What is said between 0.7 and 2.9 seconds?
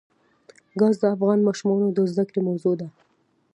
ګاز د افغان ماشومانو د زده کړې موضوع ده.